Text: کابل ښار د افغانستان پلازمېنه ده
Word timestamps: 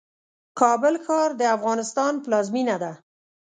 کابل 0.59 0.95
ښار 1.05 1.29
د 1.39 1.41
افغانستان 1.55 2.13
پلازمېنه 2.23 2.75
ده 2.83 2.93